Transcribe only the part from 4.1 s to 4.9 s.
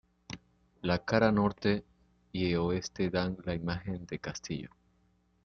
castillo.